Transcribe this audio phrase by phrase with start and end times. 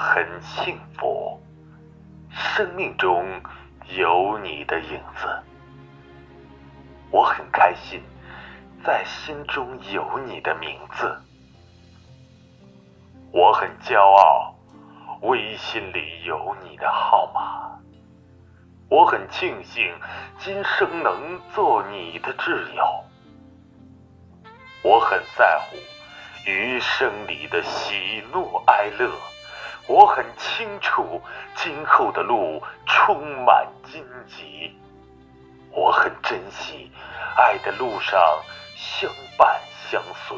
[0.00, 1.38] 很幸福，
[2.30, 3.22] 生命中
[3.94, 5.28] 有你的影子。
[7.10, 8.02] 我很开心，
[8.82, 11.20] 在心中有你的名字。
[13.30, 14.54] 我很骄傲，
[15.20, 17.78] 微信里有你的号码。
[18.88, 19.94] 我很庆幸，
[20.38, 23.04] 今生能做你的挚友。
[24.82, 25.76] 我很在乎
[26.46, 29.10] 余生里的喜怒哀乐。
[29.86, 31.20] 我很清楚，
[31.56, 34.72] 今后的路充满荆棘。
[35.72, 36.90] 我很珍惜，
[37.36, 38.20] 爱的路上
[38.76, 40.36] 相伴相随。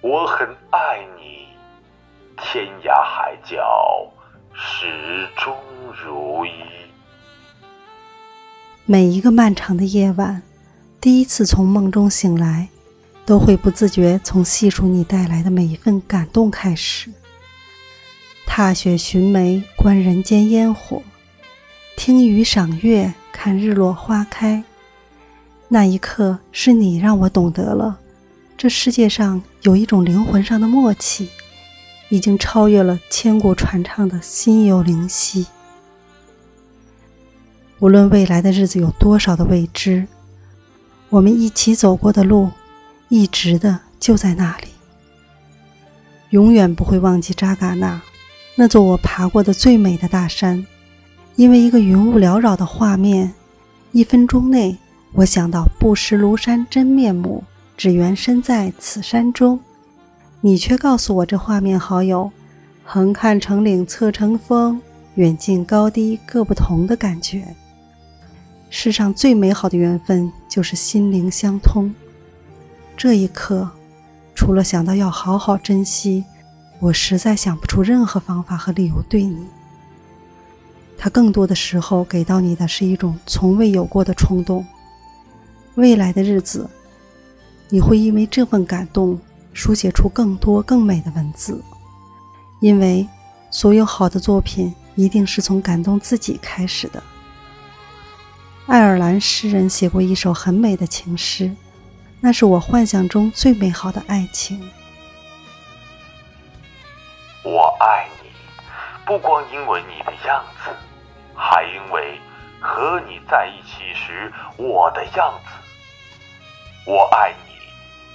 [0.00, 1.48] 我很爱你，
[2.36, 4.10] 天涯海角
[4.52, 5.56] 始终
[6.04, 6.50] 如一。
[8.86, 10.42] 每一个漫长的夜晚，
[11.00, 12.68] 第一次从梦中醒来，
[13.24, 17.10] 都会不自觉从细数你带来的每一份感动开始。
[18.56, 21.02] 踏雪寻梅，观人间烟火；
[21.96, 24.62] 听雨赏月，看日落花开。
[25.66, 27.98] 那一刻，是你让我懂得了，
[28.56, 31.30] 这世界上有一种灵魂上的默契，
[32.10, 35.48] 已经超越了千古传唱的心有灵犀。
[37.80, 40.06] 无论未来的日子有多少的未知，
[41.08, 42.50] 我们一起走过的路，
[43.08, 44.68] 一直的就在那里，
[46.30, 48.00] 永远不会忘记扎尕那。
[48.56, 50.64] 那座我爬过的最美的大山，
[51.34, 53.34] 因为一个云雾缭绕的画面，
[53.90, 54.76] 一分钟内
[55.12, 57.42] 我想到不识庐山真面目，
[57.76, 59.58] 只缘身在此山中。
[60.40, 62.30] 你却告诉我这画面好有
[62.84, 64.80] 横看成岭侧成峰，
[65.16, 67.44] 远近高低各不同的感觉。
[68.70, 71.92] 世上最美好的缘分就是心灵相通。
[72.96, 73.68] 这一刻，
[74.34, 76.24] 除了想到要好好珍惜。
[76.80, 79.46] 我实在想不出任何方法和理由对你。
[80.96, 84.64] 他更多的时候给到你的是一种从未有过的冲动。
[85.74, 86.68] 未来的日子，
[87.68, 89.18] 你会因为这份感动
[89.52, 91.60] 书写出更多更美的文字。
[92.60, 93.06] 因为
[93.50, 97.02] 所有好的作品一定是从感动自己开始的。
[98.66, 101.50] 爱尔兰诗人写过一首很美的情诗，
[102.20, 104.60] 那是我幻想中最美好的爱情。
[107.80, 108.30] 爱你，
[109.04, 110.70] 不光因为你的样子，
[111.34, 112.20] 还因为
[112.60, 116.90] 和你在一起时我的样子。
[116.90, 117.54] 我爱你，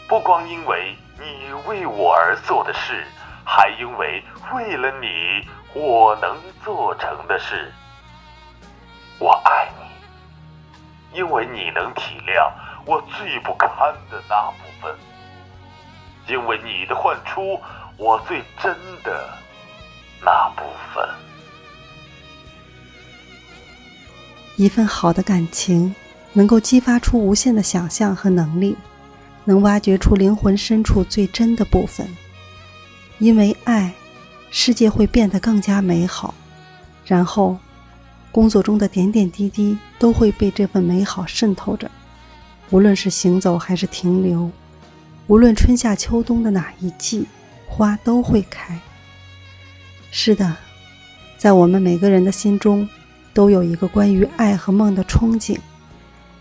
[0.08, 3.06] 不光因为你为我而做的事，
[3.44, 7.74] 还因为为了你我能做成的事。
[9.20, 12.52] 我爱你，因为你能体谅
[12.86, 13.70] 我最不堪
[14.10, 14.96] 的那部分，
[16.28, 17.62] 因为你的唤出。
[18.02, 19.28] 我最真的
[24.56, 25.96] 一份好的感情
[26.34, 28.76] 能够激发出无限的想象和能力，
[29.46, 32.08] 能挖掘出灵魂深处最真的部分。
[33.20, 33.94] 因为爱，
[34.52, 36.34] 世界会变得更加美好。
[37.06, 37.58] 然后，
[38.32, 41.90] 工作中的点点滴滴都会被这份美好渗透着。
[42.70, 44.52] 无论是行走还是停留，
[45.28, 47.28] 无论春夏秋冬的哪一季。
[47.72, 48.78] 花都会开。
[50.12, 50.56] 是的，
[51.38, 52.88] 在我们每个人的心中，
[53.34, 55.58] 都有一个关于爱和梦的憧憬。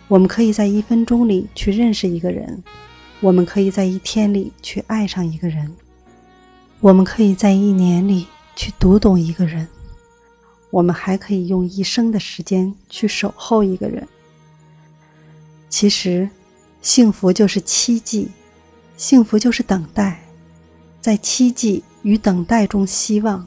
[0.09, 2.63] 我们可以在一分钟里去认识一个人，
[3.21, 5.71] 我们可以在一天里去爱上一个人，
[6.81, 8.27] 我们可以在一年里
[8.57, 9.69] 去读懂一个人，
[10.71, 14.09] 我们还可以用一生的时间去守候一个人。
[15.69, 16.29] 其实，
[16.81, 18.29] 幸福就是期冀，
[18.97, 20.21] 幸福就是等待。
[21.01, 23.47] 在期冀与等待中，希望